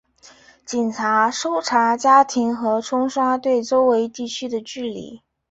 [0.65, 5.21] 警察搜查家庭和冲刷对周围地区的距离。